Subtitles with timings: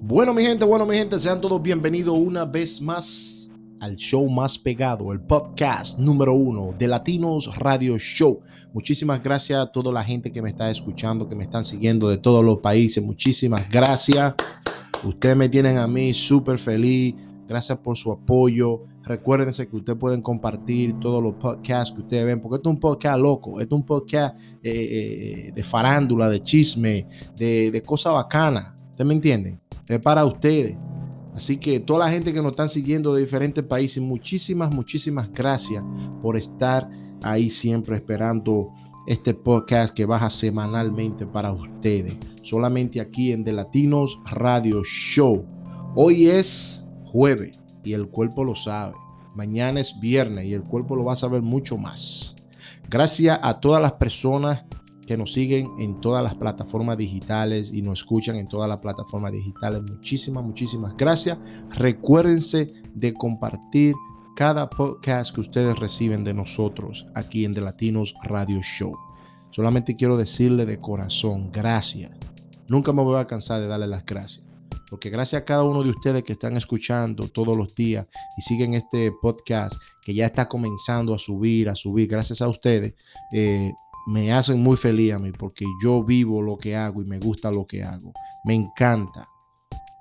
[0.00, 4.58] Bueno, mi gente, bueno, mi gente, sean todos bienvenidos una vez más al show más
[4.58, 8.40] pegado, el podcast número uno de Latinos Radio Show.
[8.72, 12.18] Muchísimas gracias a toda la gente que me está escuchando, que me están siguiendo de
[12.18, 13.04] todos los países.
[13.04, 14.34] Muchísimas gracias.
[15.04, 17.14] Ustedes me tienen a mí súper feliz.
[17.48, 18.84] Gracias por su apoyo.
[19.08, 22.80] Recuérdense que ustedes pueden compartir todos los podcasts que ustedes ven, porque esto es un
[22.80, 28.74] podcast loco, esto es un podcast eh, eh, de farándula, de chisme, de, cosas bacanas.
[28.90, 29.58] ¿Ustedes me entienden?
[29.88, 30.76] Es para ustedes.
[31.34, 35.82] Así que toda la gente que nos están siguiendo de diferentes países, muchísimas, muchísimas gracias
[36.20, 36.86] por estar
[37.22, 38.68] ahí siempre esperando
[39.06, 42.14] este podcast que baja semanalmente para ustedes.
[42.42, 45.46] Solamente aquí en The Latinos Radio Show.
[45.94, 47.58] Hoy es jueves
[47.88, 48.94] y el cuerpo lo sabe.
[49.34, 52.36] Mañana es viernes y el cuerpo lo va a saber mucho más.
[52.88, 54.64] Gracias a todas las personas
[55.06, 59.32] que nos siguen en todas las plataformas digitales y nos escuchan en todas las plataformas
[59.32, 59.80] digitales.
[59.82, 61.38] Muchísimas, muchísimas gracias.
[61.70, 63.94] Recuérdense de compartir
[64.36, 68.96] cada podcast que ustedes reciben de nosotros aquí en The Latinos Radio Show.
[69.50, 72.12] Solamente quiero decirle de corazón, gracias.
[72.68, 74.47] Nunca me voy a cansar de darle las gracias.
[74.90, 78.74] Porque gracias a cada uno de ustedes que están escuchando todos los días y siguen
[78.74, 79.74] este podcast
[80.04, 82.94] que ya está comenzando a subir, a subir, gracias a ustedes,
[83.32, 83.72] eh,
[84.06, 87.50] me hacen muy feliz a mí porque yo vivo lo que hago y me gusta
[87.50, 88.12] lo que hago.
[88.44, 89.28] Me encanta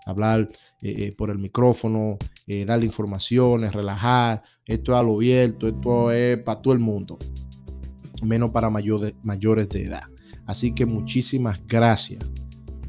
[0.06, 0.50] hablar
[0.82, 2.18] eh, eh, por el micrófono,
[2.66, 4.42] darle informaciones, relajar.
[4.66, 7.18] Esto es a lo abierto, esto es para todo el mundo,
[8.24, 10.04] menos para mayores, mayores de edad.
[10.46, 12.24] Así que muchísimas gracias.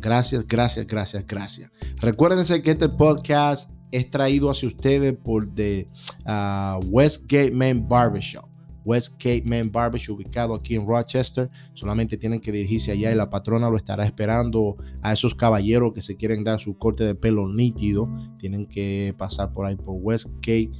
[0.00, 1.70] Gracias, gracias, gracias, gracias.
[2.00, 5.88] Recuérdense que este podcast es traído hacia ustedes por The
[6.26, 8.48] uh, Westgate Man Barbershop.
[8.84, 11.50] Westgate Men Barbershop, ubicado aquí en Rochester.
[11.74, 16.00] Solamente tienen que dirigirse allá y la patrona lo estará esperando a esos caballeros que
[16.00, 18.08] se quieren dar su corte de pelo nítido.
[18.38, 20.70] Tienen que pasar por ahí por Westgate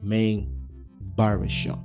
[0.00, 0.48] Main
[1.14, 1.78] Barbershop.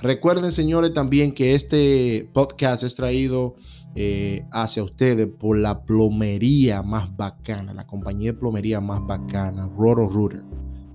[0.00, 3.56] Recuerden, señores, también que este podcast es traído
[3.94, 10.08] eh, hacia ustedes por la plomería más bacana, la compañía de plomería más bacana, Roto
[10.08, 10.42] Rooter.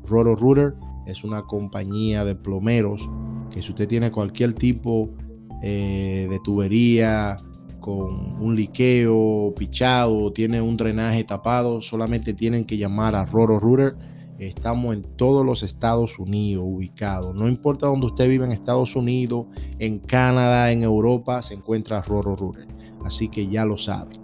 [0.05, 3.09] Roto Rooter es una compañía de plomeros
[3.51, 5.09] que si usted tiene cualquier tipo
[5.61, 7.35] eh, de tubería
[7.79, 13.95] con un liqueo pichado, tiene un drenaje tapado, solamente tienen que llamar a Roro Router.
[14.39, 17.35] Estamos en todos los Estados Unidos ubicados.
[17.35, 19.47] No importa donde usted vive en Estados Unidos,
[19.79, 22.67] en Canadá, en Europa, se encuentra Roro Router.
[23.05, 24.23] Así que ya lo saben.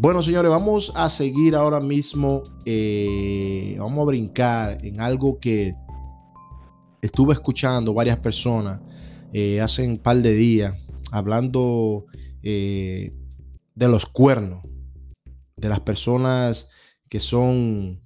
[0.00, 2.42] Bueno, señores, vamos a seguir ahora mismo.
[2.64, 5.74] Eh, vamos a brincar en algo que
[7.02, 8.80] estuve escuchando varias personas
[9.34, 10.74] eh, hace un par de días
[11.12, 12.06] hablando
[12.42, 13.12] eh,
[13.74, 14.64] de los cuernos,
[15.58, 16.70] de las personas
[17.10, 18.00] que son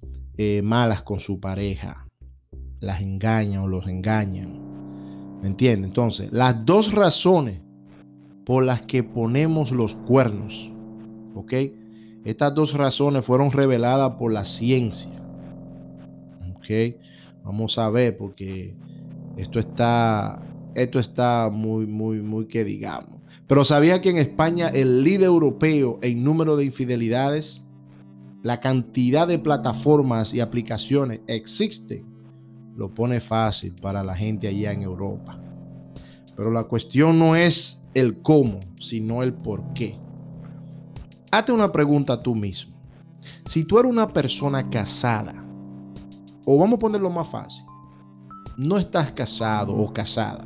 [0.63, 2.09] malas con su pareja,
[2.81, 4.59] las engañan o los engañan.
[5.41, 5.87] ¿Me entiendes?
[5.87, 7.61] Entonces, las dos razones
[8.45, 10.71] por las que ponemos los cuernos,
[11.33, 11.53] ¿ok?
[12.25, 15.11] Estas dos razones fueron reveladas por la ciencia.
[16.55, 16.97] ¿Ok?
[17.43, 18.75] Vamos a ver, porque
[19.37, 20.41] esto está,
[20.73, 23.21] esto está muy, muy, muy que digamos.
[23.47, 27.63] Pero sabía que en España el líder europeo en número de infidelidades,
[28.41, 32.03] la cantidad de plataformas y aplicaciones existe,
[32.75, 35.39] lo pone fácil para la gente allá en Europa.
[36.35, 39.97] Pero la cuestión no es el cómo, sino el por qué.
[41.31, 42.75] Hazte una pregunta tú mismo.
[43.47, 45.43] Si tú eres una persona casada,
[46.45, 47.65] o vamos a ponerlo más fácil,
[48.57, 50.45] no estás casado o casada,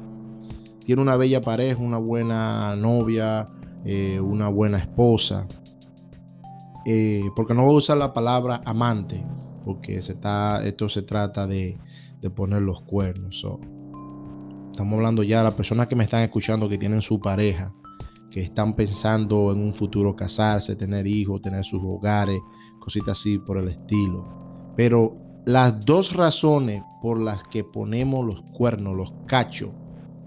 [0.86, 3.48] tiene una bella pareja, una buena novia,
[3.84, 5.48] eh, una buena esposa,
[6.86, 9.24] eh, porque no voy a usar la palabra amante,
[9.66, 11.78] porque se está, esto se trata de,
[12.36, 13.46] poner los cuernos.
[14.80, 17.74] Estamos hablando ya de las personas que me están escuchando que tienen su pareja,
[18.32, 22.40] que están pensando en un futuro casarse, tener hijos, tener sus hogares,
[22.80, 24.72] cositas así por el estilo.
[24.78, 29.72] Pero las dos razones por las que ponemos los cuernos, los cachos,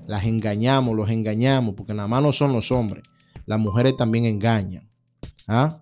[0.07, 3.05] las engañamos, los engañamos, porque nada más no son los hombres,
[3.47, 4.87] las mujeres también engañan.
[5.49, 5.81] ¿Ah?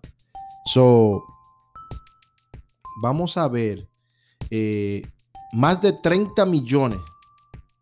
[0.66, 1.24] So,
[3.02, 3.88] vamos a ver
[4.48, 5.02] eh,
[5.54, 7.00] más de 30 millones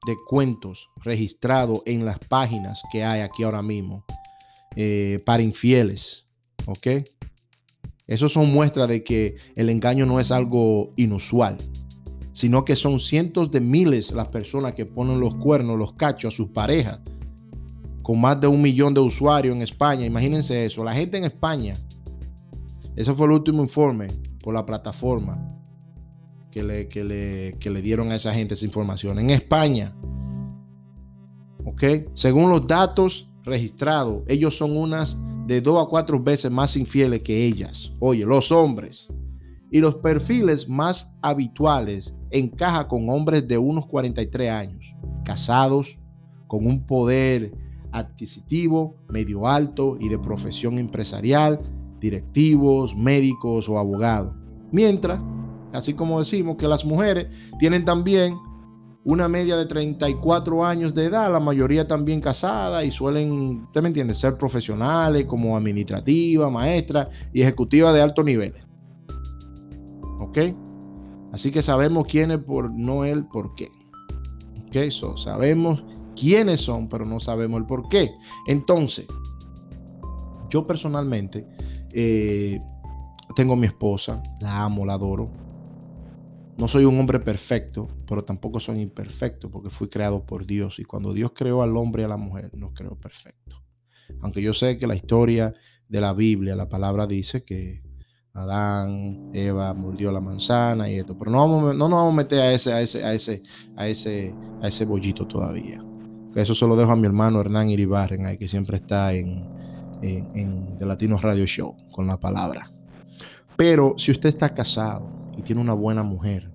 [0.08, 4.04] de cuentos registrados en las páginas que hay aquí ahora mismo
[4.74, 6.26] eh, para infieles.
[6.66, 6.86] ¿Ok?
[8.06, 11.58] Eso son muestras de que el engaño no es algo inusual,
[12.32, 16.36] sino que son cientos de miles las personas que ponen los cuernos, los cachos a
[16.36, 17.00] sus parejas
[18.02, 20.06] con más de un millón de usuarios en España.
[20.06, 20.82] Imagínense eso.
[20.82, 21.74] La gente en España,
[22.96, 24.08] ese fue el último informe
[24.42, 25.57] por la plataforma
[26.58, 29.18] que le, que le, que le dieron a esa gente esa información.
[29.20, 29.92] En España,
[31.64, 31.84] ¿ok?
[32.14, 35.16] Según los datos registrados, ellos son unas
[35.46, 37.92] de dos a cuatro veces más infieles que ellas.
[38.00, 39.08] Oye, los hombres.
[39.70, 45.98] Y los perfiles más habituales encaja con hombres de unos 43 años, casados,
[46.48, 47.52] con un poder
[47.92, 51.60] adquisitivo medio alto y de profesión empresarial,
[52.00, 54.34] directivos, médicos o abogados.
[54.72, 55.20] Mientras,
[55.72, 57.26] así como decimos que las mujeres
[57.58, 58.36] tienen también
[59.04, 63.88] una media de 34 años de edad, la mayoría también casadas y suelen, usted me
[63.88, 68.54] entiende, ser profesionales como administrativa, maestra y ejecutiva de alto nivel.
[70.20, 70.38] ¿Ok?
[71.32, 73.70] Así que sabemos quién es por no el por qué.
[74.66, 75.16] ¿Ok?
[75.16, 75.82] Sabemos
[76.14, 78.10] quiénes son, pero no sabemos el por qué.
[78.46, 79.06] Entonces,
[80.50, 81.46] yo personalmente
[81.92, 82.60] eh,
[83.34, 85.47] tengo mi esposa, la amo, la adoro.
[86.58, 90.84] No soy un hombre perfecto, pero tampoco soy imperfecto porque fui creado por Dios y
[90.84, 93.62] cuando Dios creó al hombre y a la mujer, nos creó perfecto.
[94.22, 95.54] Aunque yo sé que la historia
[95.88, 97.80] de la Biblia, la palabra dice que
[98.32, 102.40] Adán, Eva mordió la manzana y esto, pero no, vamos, no nos vamos a meter
[102.40, 103.42] a ese, a ese, a ese,
[103.76, 105.80] a ese, a ese bollito todavía.
[106.34, 109.48] Eso se lo dejo a mi hermano Hernán Iribarren, ahí, que siempre está en,
[110.02, 112.72] en, en The Latino Radio Show con la palabra.
[113.56, 116.50] Pero si usted está casado y tiene una buena mujer,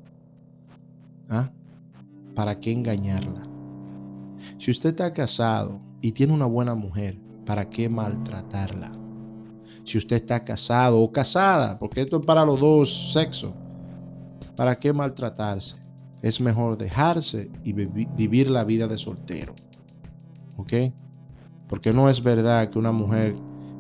[1.30, 1.50] ¿ah?
[2.35, 3.44] ¿para qué engañarla?
[4.59, 8.91] Si usted está casado y tiene una buena mujer, ¿para qué maltratarla?
[9.85, 13.53] Si usted está casado o casada, porque esto es para los dos sexos,
[14.57, 15.77] ¿para qué maltratarse?
[16.21, 19.53] Es mejor dejarse y vivir la vida de soltero.
[20.57, 20.74] ¿Ok?
[21.69, 23.36] Porque no es verdad que una mujer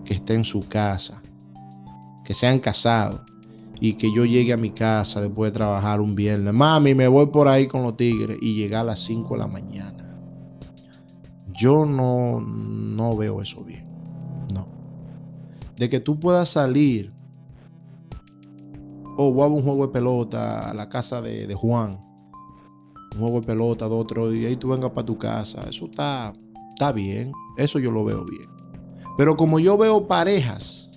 [0.05, 1.21] que esté en su casa,
[2.23, 3.21] que sean casados
[3.79, 7.27] y que yo llegue a mi casa después de trabajar un viernes, mami, me voy
[7.27, 10.19] por ahí con los tigres y llegar a las 5 de la mañana.
[11.53, 13.87] Yo no, no veo eso bien.
[14.53, 14.67] No.
[15.77, 17.13] De que tú puedas salir
[19.15, 21.99] o oh, voy a un juego de pelota a la casa de, Juan,
[23.13, 25.61] un juego de pelota de otro, y ahí tú vengas para tu casa.
[25.69, 26.33] Eso está,
[26.69, 27.31] está bien.
[27.57, 28.49] Eso yo lo veo bien.
[29.17, 30.89] Pero como yo veo parejas,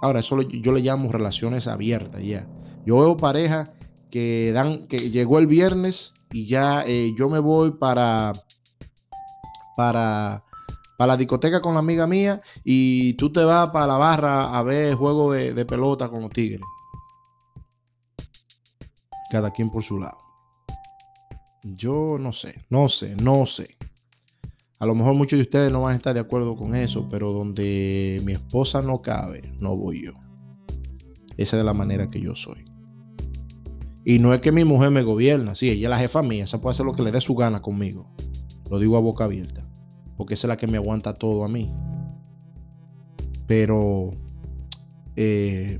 [0.00, 2.46] ahora eso yo le llamo relaciones abiertas ya.
[2.86, 3.70] Yo veo parejas
[4.10, 8.32] que dan, que llegó el viernes y ya eh, yo me voy para,
[9.76, 10.44] para,
[10.96, 14.62] para la discoteca con la amiga mía y tú te vas para la barra a
[14.62, 16.60] ver juego de, de pelota con los tigres.
[19.30, 20.18] Cada quien por su lado.
[21.62, 23.76] Yo no sé, no sé, no sé.
[24.80, 27.32] A lo mejor muchos de ustedes no van a estar de acuerdo con eso, pero
[27.32, 30.14] donde mi esposa no cabe, no voy yo.
[31.36, 32.64] Esa es la manera que yo soy.
[34.06, 36.62] Y no es que mi mujer me gobierna, sí, ella es la jefa mía, esa
[36.62, 38.10] puede hacer lo que le dé su gana conmigo.
[38.70, 39.68] Lo digo a boca abierta,
[40.16, 41.70] porque esa es la que me aguanta todo a mí.
[43.46, 44.12] Pero,
[45.16, 45.78] eh,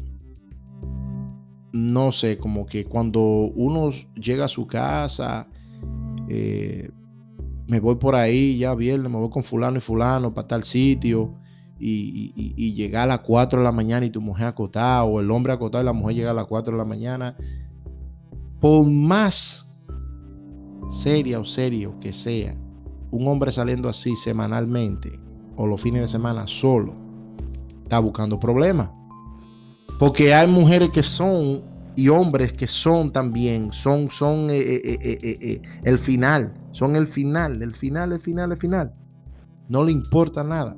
[1.72, 5.48] no sé, como que cuando uno llega a su casa,
[6.28, 6.90] eh,
[7.70, 11.36] me voy por ahí ya viernes, me voy con fulano y fulano para tal sitio
[11.78, 15.52] y, llegar a las 4 de la mañana y tu mujer acotada o el hombre
[15.52, 17.36] acotado y la mujer llega a las 4 de la mañana,
[18.58, 19.70] por más
[20.90, 22.56] seria o serio que sea,
[23.12, 25.20] un hombre saliendo así semanalmente
[25.54, 26.92] o los fines de semana solo,
[27.84, 28.90] está buscando problemas.
[30.00, 31.62] Porque hay mujeres que son
[31.94, 37.62] y hombres que son también, son, son eh, eh, eh, el final, son el final,
[37.62, 38.94] el final, el final, el final.
[39.68, 40.76] No le importa nada.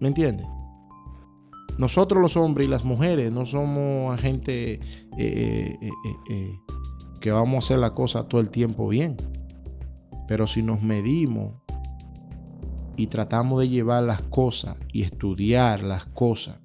[0.00, 0.46] ¿Me entiendes?
[1.78, 4.80] Nosotros los hombres y las mujeres no somos gente
[7.20, 9.16] que vamos a hacer la cosa todo el tiempo bien.
[10.28, 11.54] Pero si nos medimos
[12.96, 16.60] y tratamos de llevar las cosas y estudiar las cosas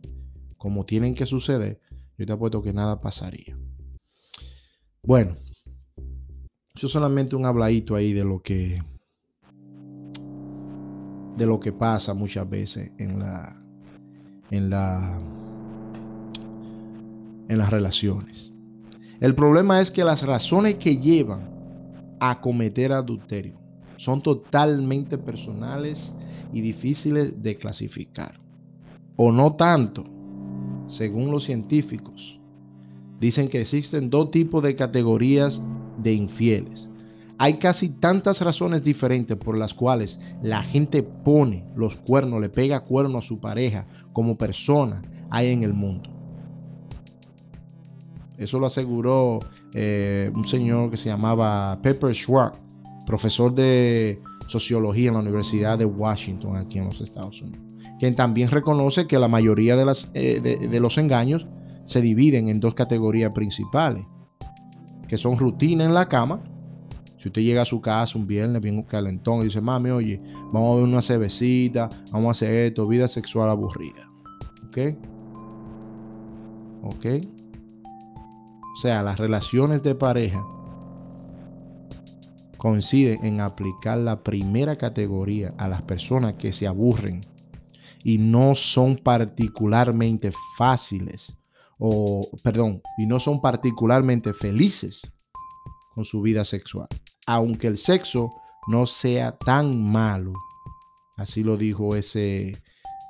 [0.58, 1.80] como tienen que suceder,
[2.18, 3.58] yo te apuesto que nada pasaría.
[5.04, 5.36] Bueno,
[6.76, 8.84] eso es solamente un habladito ahí de lo que
[11.38, 13.62] de lo que pasa muchas veces en la
[14.52, 15.20] en la
[17.48, 18.52] en las relaciones.
[19.20, 21.50] El problema es que las razones que llevan
[22.20, 23.58] a cometer adulterio
[23.98, 26.16] son totalmente personales
[26.52, 28.40] y difíciles de clasificar.
[29.16, 30.04] O no tanto
[30.88, 32.40] según los científicos,
[33.20, 35.62] dicen que existen dos tipos de categorías
[36.06, 36.88] de infieles.
[37.38, 42.86] hay casi tantas razones diferentes por las cuales la gente pone los cuernos, le pega
[42.86, 46.10] cuernos a su pareja como persona hay en el mundo.
[48.38, 49.40] Eso lo aseguró
[49.74, 52.58] eh, un señor que se llamaba Pepper Schwartz,
[53.06, 57.66] profesor de sociología en la Universidad de Washington, aquí en los Estados Unidos,
[58.00, 61.48] quien también reconoce que la mayoría de, eh, de los engaños
[61.86, 64.06] se dividen en dos categorías principales,
[65.08, 66.42] que son rutina en la cama.
[67.18, 70.22] Si usted llega a su casa un viernes bien calentón y dice, mami, oye,
[70.52, 74.10] vamos a ver una cervecita, vamos a hacer esto, vida sexual aburrida.
[74.68, 74.78] ¿Ok?
[76.84, 77.06] ¿Ok?
[78.74, 80.46] O sea, las relaciones de pareja
[82.58, 87.22] coinciden en aplicar la primera categoría a las personas que se aburren
[88.04, 91.38] y no son particularmente fáciles
[91.80, 95.02] o, perdón, y no son particularmente felices
[95.94, 96.88] con su vida sexual,
[97.28, 98.32] aunque el sexo
[98.68, 100.34] no sea tan malo.
[101.18, 102.62] Así lo dijo ese,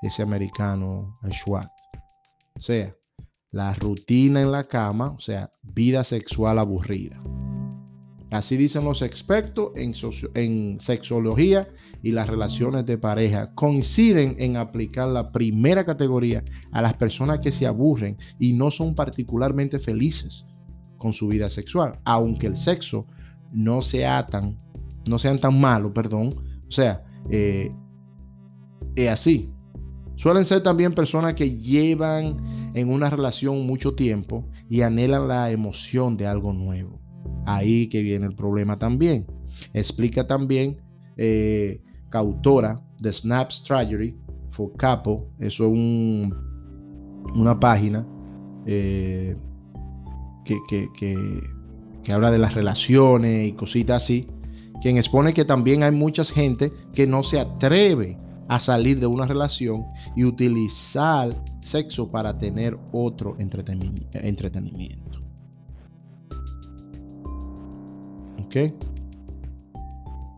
[0.02, 1.72] ese americano Schwartz.
[2.58, 2.96] O sea,
[3.52, 7.22] la rutina en la cama, o sea, vida sexual aburrida.
[8.32, 11.68] Así dicen los expertos en, sexología
[12.02, 13.54] y las relaciones de pareja.
[13.54, 18.96] Coinciden en aplicar la primera categoría a las personas que se aburren y no son
[18.96, 20.48] particularmente felices
[20.98, 23.06] con su vida sexual, aunque el sexo
[23.52, 24.60] no sea tan,
[25.08, 26.36] no sean tan malos, perdón.
[26.68, 27.72] O sea, eh,
[28.96, 29.52] es así.
[30.16, 36.18] Suelen ser también personas que llevan en una relación mucho tiempo y anhelan la emoción
[36.18, 37.05] de algo nuevo.
[37.46, 39.26] Ahí que viene el problema también.
[39.74, 40.82] Explica también
[41.18, 44.16] eh, cautora de Snap Strategy
[44.52, 45.30] for Capo.
[45.40, 46.34] Eso es un,
[47.36, 48.08] una página
[48.66, 49.36] eh,
[50.44, 50.90] que, que,
[52.04, 54.28] que, habla de las relaciones y cositas así.
[54.82, 59.26] Quien expone que también hay mucha gente que no se atreve a salir de una
[59.26, 59.86] relación
[60.16, 61.30] y utilizar
[61.62, 65.25] sexo para tener otro entretenimiento.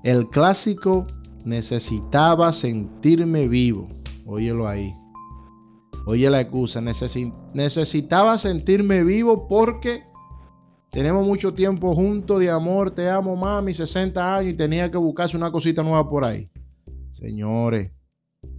[0.04, 1.06] El clásico
[1.46, 3.88] necesitaba sentirme vivo.
[4.26, 4.94] Óyelo ahí.
[6.06, 6.82] Oye la excusa.
[7.54, 10.04] necesitaba sentirme vivo porque
[10.90, 12.92] tenemos mucho tiempo juntos de amor.
[12.92, 13.74] Te amo, mami.
[13.74, 16.50] 60 años y tenía que buscarse una cosita nueva por ahí.
[17.14, 17.92] Señores,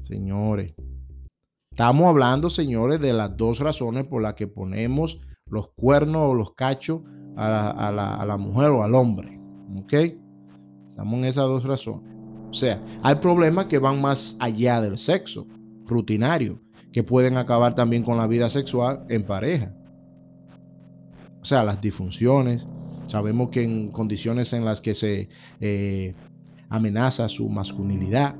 [0.03, 0.75] señores.
[1.71, 6.55] Estamos hablando, señores, de las dos razones por las que ponemos los cuernos o los
[6.55, 7.03] cachos
[7.37, 7.49] a
[7.93, 9.38] la, a la mujer o al hombre.
[9.77, 9.93] ¿Ok?
[10.91, 12.11] Estamos en esas dos razones.
[12.51, 15.47] O sea, hay problemas que van más allá del sexo
[15.87, 16.61] rutinario,
[16.93, 19.75] que pueden acabar también con la vida sexual en pareja.
[21.41, 22.67] O sea, las disfunciones.
[23.07, 25.29] Sabemos que en condiciones en las que se
[25.61, 26.15] eh,
[26.69, 28.35] amenaza su masculinidad,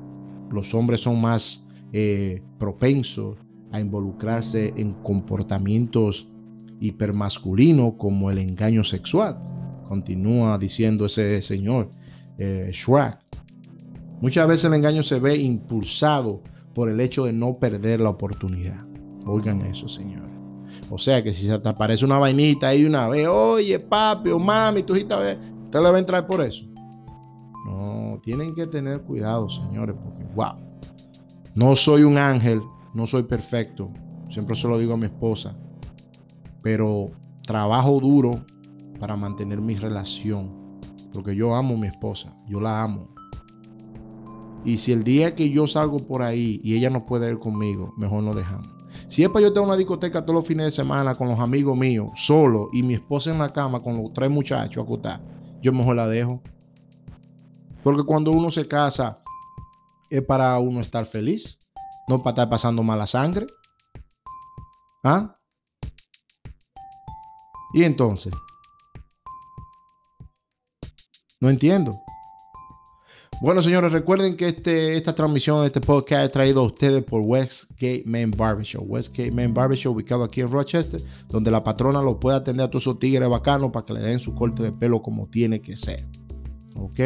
[0.51, 3.37] los hombres son más eh, propensos
[3.71, 6.31] a involucrarse en comportamientos
[6.79, 9.39] hipermasculinos como el engaño sexual
[9.89, 11.89] continúa diciendo ese señor
[12.37, 12.71] eh,
[14.21, 16.43] Muchas veces el engaño se ve impulsado
[16.75, 18.85] por el hecho de no perder la oportunidad.
[19.25, 20.29] Oigan eso, señores.
[20.91, 24.39] O sea que si se te aparece una vainita ahí una vez, oye, papi o
[24.39, 26.65] mami, tu hijita, ¿usted le va a entrar por eso?
[27.65, 30.55] No, tienen que tener cuidado, señores, porque, wow.
[31.55, 32.61] No soy un ángel,
[32.93, 33.91] no soy perfecto.
[34.29, 35.57] Siempre se lo digo a mi esposa.
[36.61, 37.11] Pero
[37.45, 38.45] trabajo duro
[38.99, 40.79] para mantener mi relación.
[41.13, 43.09] Porque yo amo a mi esposa, yo la amo.
[44.65, 47.93] Y si el día que yo salgo por ahí y ella no puede ir conmigo,
[47.97, 48.67] mejor no dejamos.
[49.07, 51.75] Si es para yo tener una discoteca todos los fines de semana con los amigos
[51.77, 55.21] míos, solo, y mi esposa en la cama con los tres muchachos acotados,
[55.61, 56.41] yo mejor la dejo.
[57.83, 59.19] Porque cuando uno se casa,
[60.09, 61.59] es para uno estar feliz,
[62.07, 63.47] no para estar pasando mala sangre.
[65.03, 65.37] ¿Ah?
[67.73, 68.33] Y entonces,
[71.39, 72.01] no entiendo.
[73.41, 78.03] Bueno, señores, recuerden que este, esta transmisión este podcast es traído a ustedes por Westgate
[78.05, 78.83] Man Barbershop.
[78.85, 82.83] Westgate Man Barbershop, ubicado aquí en Rochester, donde la patrona lo puede atender a todos
[82.83, 86.05] esos tigres bacanos para que le den su corte de pelo como tiene que ser.
[86.75, 86.99] ¿Ok?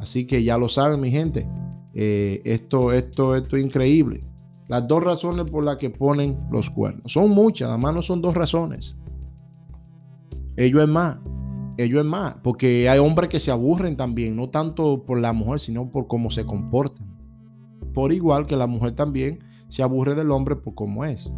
[0.00, 1.46] Así que ya lo saben, mi gente.
[1.94, 4.24] Eh, esto, esto, esto es increíble.
[4.66, 7.12] Las dos razones por las que ponen los cuernos.
[7.12, 8.96] Son muchas, además no son dos razones.
[10.56, 11.18] Ellos es más
[11.78, 15.60] ellos es más, porque hay hombres que se aburren también, no tanto por la mujer,
[15.60, 17.16] sino por cómo se comportan.
[17.94, 21.30] Por igual que la mujer también se aburre del hombre por cómo es.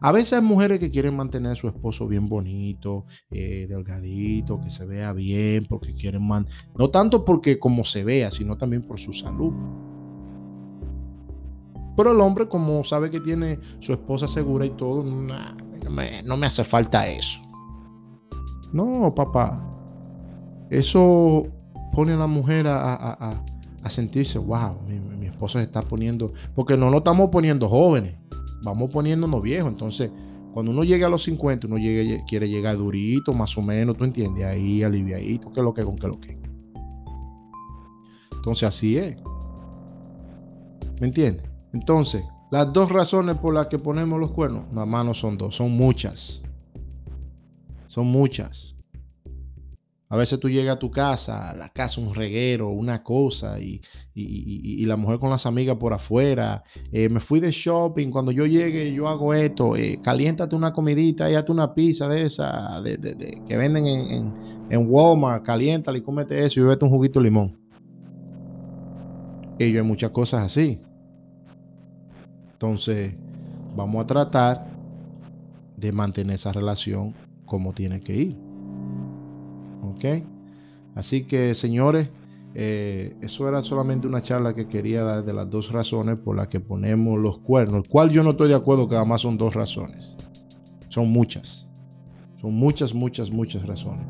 [0.00, 4.70] A veces hay mujeres que quieren mantener a su esposo bien bonito, eh, delgadito, que
[4.70, 8.98] se vea bien, porque quieren man no tanto porque como se vea, sino también por
[8.98, 9.52] su salud.
[11.96, 16.64] Pero el hombre, como sabe que tiene su esposa segura y todo, no me hace
[16.64, 17.47] falta eso.
[18.72, 19.64] No, papá.
[20.70, 21.46] Eso
[21.92, 23.42] pone a la mujer a,
[23.88, 24.76] sentirse, wow,
[25.18, 28.14] mi, esposa se está poniendo, porque no nos estamos poniendo jóvenes
[28.62, 29.70] vamos poniéndonos viejos.
[29.70, 30.10] Entonces,
[30.52, 31.76] cuando uno llega a los 50, uno
[32.26, 34.44] quiere llegar durito, más o menos, ¿tú entiendes?
[34.44, 36.38] Ahí aliviadito, ¿qué es lo que con qué lo que.
[38.36, 39.16] Entonces, así es.
[41.00, 41.44] ¿Me entiendes?
[41.72, 45.54] Entonces, las dos razones por las que ponemos los cuernos, nada más no son dos,
[45.54, 46.42] son muchas.
[47.98, 48.76] Son muchas.
[50.08, 53.80] A veces tú llegas a tu casa, la casa, un reguero, una cosa, y,
[54.86, 56.62] la mujer con las amigas por afuera.
[56.92, 59.74] Eh, me fui de shopping, cuando yo llegue, yo hago esto.
[59.74, 64.34] Eh, caliéntate una comidita y hazte una pizza de esa de, que venden en,
[64.70, 65.44] en, Walmart.
[65.44, 67.58] Caliéntala y cómete eso y bebete un juguito de limón.
[69.58, 70.80] Y hay muchas cosas así.
[72.52, 73.16] Entonces,
[73.74, 74.68] vamos a tratar
[75.76, 77.12] de mantener esa relación
[77.48, 78.36] como tiene que ir.
[79.82, 80.24] ¿Ok?
[80.94, 82.10] Así que, señores,
[82.54, 86.48] eh, eso era solamente una charla que quería dar de las dos razones por las
[86.48, 89.54] que ponemos los cuernos, el cual yo no estoy de acuerdo que además son dos
[89.54, 90.16] razones.
[90.88, 91.66] Son muchas.
[92.40, 94.06] Son muchas, muchas, muchas razones.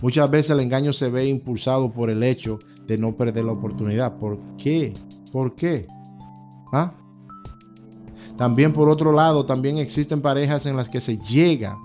[0.00, 4.16] Muchas veces el engaño se ve impulsado por el hecho de no perder la oportunidad.
[4.18, 4.92] ¿Por qué?
[5.32, 5.86] ¿Por qué?
[6.72, 6.92] ¿Ah?
[8.36, 11.78] También por otro lado, también existen parejas en las que se llega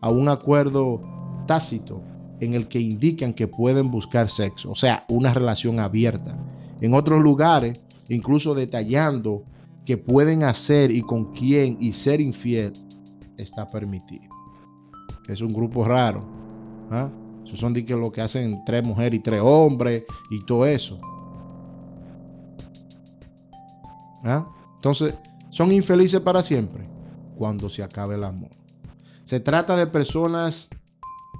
[0.00, 1.00] a un acuerdo
[1.46, 2.02] tácito
[2.40, 6.38] en el que indican que pueden buscar sexo, o sea, una relación abierta.
[6.80, 9.44] En otros lugares, incluso detallando
[9.84, 12.72] que pueden hacer y con quién y ser infiel
[13.36, 14.28] está permitido.
[15.28, 16.24] Es un grupo raro.
[16.90, 17.10] ¿ah?
[17.44, 20.98] Esos son de que lo que hacen tres mujeres y tres hombres y todo eso.
[24.22, 24.46] ¿Ah?
[24.76, 25.14] Entonces,
[25.50, 26.86] son infelices para siempre
[27.36, 28.57] cuando se acabe el amor.
[29.28, 30.70] Se trata de personas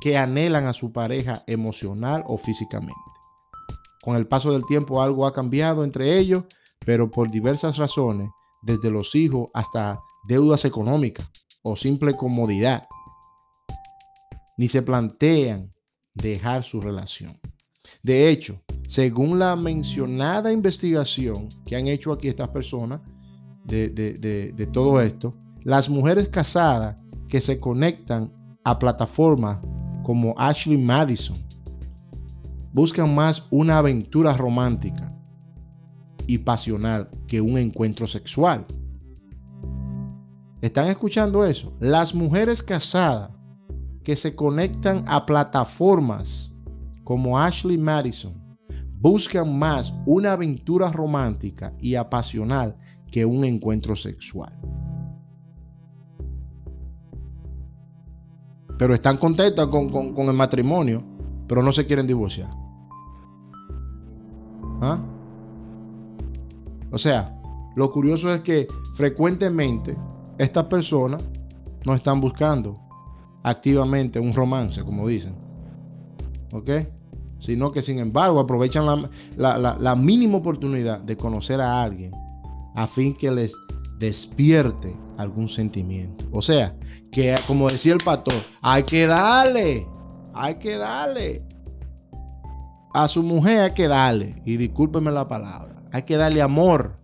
[0.03, 3.01] que anhelan a su pareja emocional o físicamente.
[4.03, 6.45] Con el paso del tiempo algo ha cambiado entre ellos,
[6.85, 8.29] pero por diversas razones,
[8.61, 9.99] desde los hijos hasta
[10.29, 11.31] deudas económicas
[11.63, 12.87] o simple comodidad,
[14.59, 15.73] ni se plantean
[16.13, 17.41] dejar su relación.
[18.03, 23.01] De hecho, según la mencionada investigación que han hecho aquí estas personas
[23.65, 26.99] de, todo esto, las mujeres casadas
[27.29, 28.33] que se conectan
[28.65, 29.59] a plataformas
[30.03, 31.37] como Ashley Madison
[32.73, 35.13] buscan más una aventura romántica
[36.27, 38.67] y pasional que un encuentro sexual.
[40.61, 41.73] ¿Están escuchando eso?
[41.81, 43.31] Las mujeres casadas
[44.05, 46.53] que se conectan a plataformas
[47.05, 48.35] como Ashley Madison
[49.01, 52.77] buscan más una aventura romántica y apasional
[53.11, 54.53] que un encuentro sexual.
[58.79, 61.03] Pero están contentas con, el matrimonio,
[61.47, 62.49] pero no se quieren divorciar.
[64.81, 65.01] ¿Ah?
[66.91, 67.37] O sea,
[67.75, 69.97] lo curioso es que frecuentemente
[70.39, 71.23] estas personas
[71.85, 72.79] no están buscando
[73.43, 75.35] activamente un romance, como dicen.
[76.53, 76.71] ¿Ok?
[77.41, 82.13] Sino que sin embargo aprovechan la, la mínima oportunidad de conocer a alguien
[82.75, 83.53] a fin que les
[83.99, 86.25] despierte algún sentimiento.
[86.33, 86.77] O sea,
[87.11, 89.87] que como decía el pastor, hay que darle,
[90.35, 91.43] hay que darle.
[92.95, 96.97] A su mujer hay que darle, y discúlpeme la palabra, hay que darle amor.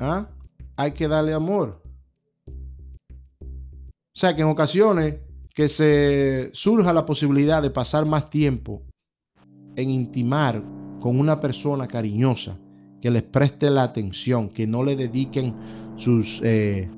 [0.00, 0.28] ¿Ah?
[0.76, 1.82] Hay que darle amor.
[2.48, 5.16] O sea que en ocasiones
[5.54, 8.82] que se surja la posibilidad de pasar más tiempo
[9.74, 10.62] en intimar
[11.00, 12.58] con una persona cariñosa,
[13.00, 15.54] que les preste la atención, que no le dediquen
[15.96, 16.88] sus, eh,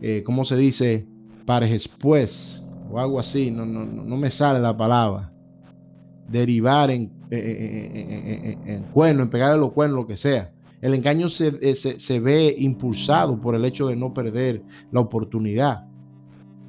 [0.00, 1.06] eh, ¿cómo se dice?
[1.46, 5.32] Pares después o algo así, no, no, no me sale la palabra.
[6.28, 10.52] Derivar en, en, en, cuerno, en pegarle los cuernos, lo que sea.
[10.80, 15.86] El engaño eh, se, se, ve impulsado por el hecho de no perder la oportunidad.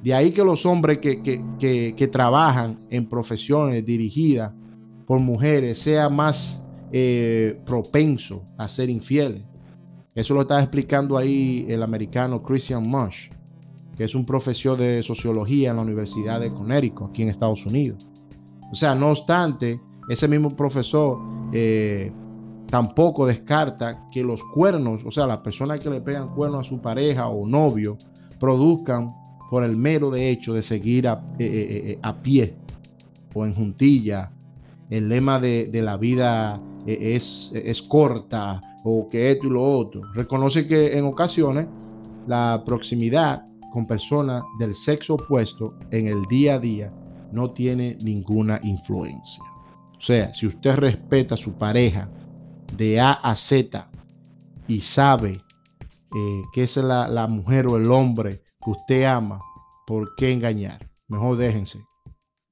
[0.02, 4.52] De ahí que los hombres que, que, que trabajan en profesiones dirigidas
[5.06, 9.42] por mujeres sean más eh, propenso a ser infieles.
[10.14, 13.30] Eso lo está explicando ahí el americano Christian Mush,
[13.96, 18.08] que es un profesor de sociología en la Universidad de Connecticut, aquí en Estados Unidos.
[18.72, 21.18] O sea, no obstante, ese mismo profesor
[21.52, 22.10] eh,
[22.66, 26.80] tampoco descarta que los cuernos, o sea, las personas que le pegan cuernos a su
[26.80, 27.96] pareja o novio,
[28.40, 29.14] produzcan
[29.48, 32.56] por el mero de hecho de seguir a, eh, a pie
[33.32, 34.32] o en juntilla.
[34.88, 40.02] El lema de la vida es, es corta o que esto y lo otro.
[40.14, 41.66] Reconoce que en ocasiones
[42.26, 46.92] la proximidad con personas del sexo opuesto en el día a día
[47.32, 49.42] no tiene ninguna influencia.
[49.96, 52.08] O sea, si usted respeta a su pareja
[52.76, 53.88] de A a Z
[54.66, 59.40] y sabe eh, que es la, la mujer o el hombre que usted ama,
[59.86, 60.88] ¿por qué engañar?
[61.08, 61.78] Mejor déjense.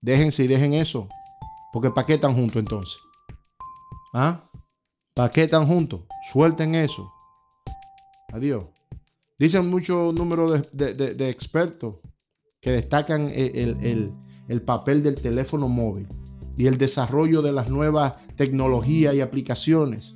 [0.01, 1.09] Déjense y dejen eso.
[1.73, 2.99] Porque ¿para qué están juntos entonces?
[4.14, 4.49] ¿Ah?
[5.14, 6.03] ¿Para qué están juntos?
[6.33, 7.12] Suelten eso.
[8.33, 8.64] Adiós.
[9.38, 11.97] Dicen muchos números de, expertos
[12.61, 14.12] que destacan el,
[14.49, 16.09] el, papel del teléfono móvil
[16.57, 20.14] y el desarrollo de las nuevas tecnologías y aplicaciones.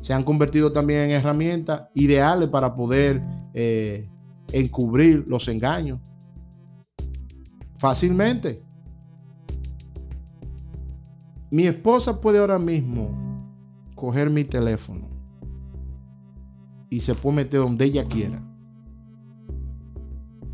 [0.00, 3.22] Se han convertido también en herramientas ideales para poder
[3.54, 4.08] eh,
[4.52, 6.00] encubrir los engaños
[7.78, 8.62] fácilmente.
[11.50, 13.29] Mi esposa puede ahora mismo
[14.00, 15.08] coger mi teléfono
[16.88, 18.42] y se puede meter donde ella quiera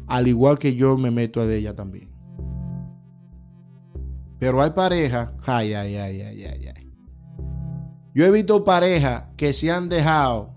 [0.06, 2.10] al igual que yo me meto a ella también.
[4.38, 6.92] Pero hay parejas, ay, ay, ay, ay, ay, ay.
[8.14, 10.54] Yo he visto parejas que se han dejado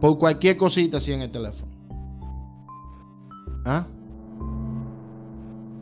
[0.00, 1.72] por cualquier cosita así en el teléfono.
[3.64, 3.86] ¿Ah?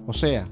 [0.06, 0.44] O sea,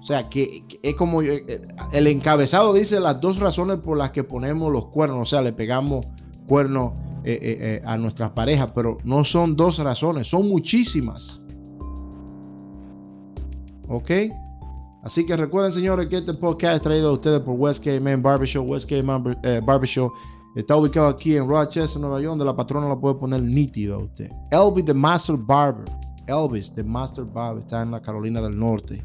[0.00, 4.24] o sea, que, es como eh, el encabezado dice las dos razones por las que
[4.24, 6.06] ponemos los cuernos, o sea, le pegamos
[6.46, 6.92] cuernos
[7.24, 11.42] eh, eh, eh, a nuestras parejas, pero no son dos razones, son muchísimas.
[13.88, 14.10] ¿Ok?
[15.02, 18.68] Así que recuerden, señores, que este podcast es traído a ustedes por West Man Barbershop.
[18.68, 20.12] West Man Barbershop
[20.54, 23.98] está ubicado aquí en Rochester, Nueva York, donde la patrona la puede poner nítido a
[23.98, 24.30] usted.
[24.50, 25.84] Elvis, the Master Barber.
[26.26, 29.04] Elvis, the Master Barber, está en la Carolina del Norte.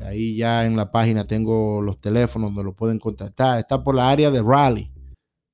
[0.00, 3.58] Ahí ya en la página tengo los teléfonos donde lo pueden contactar.
[3.58, 4.90] Está por la área de Raleigh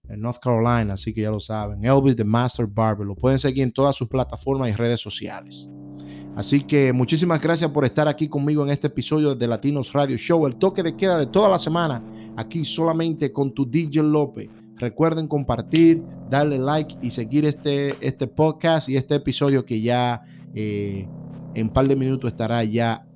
[0.09, 1.85] en North Carolina, así que ya lo saben.
[1.85, 3.07] Elvis the Master Barber.
[3.07, 5.68] Lo pueden seguir en todas sus plataformas y redes sociales.
[6.38, 10.46] Así que muchísimas gracias por estar aquí conmigo en este episodio de Latinos Radio Show,
[10.46, 12.01] el toque de queda de toda la semana,
[12.37, 14.48] aquí solamente con tu DJ López.
[14.77, 20.22] Recuerden compartir, darle like y seguir este, este podcast y este episodio que ya
[20.55, 21.09] eh,
[21.55, 23.08] en un par de minutos estará ya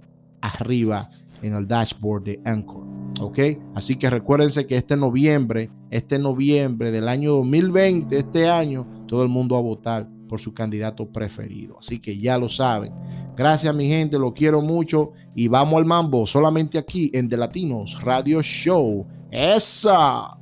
[0.42, 1.09] arriba
[1.42, 2.87] en el dashboard de Anchor.
[3.20, 3.38] ¿Ok?
[3.74, 9.28] Así que recuérdense que este noviembre, este noviembre del año 2020, este año, todo el
[9.28, 11.78] mundo va a votar por su candidato preferido.
[11.78, 12.92] Así que ya lo saben.
[13.37, 18.02] Gracias mi gente, lo quiero mucho y vamos al mambo solamente aquí en The Latinos
[18.02, 19.07] Radio Show.
[19.31, 20.37] Esa.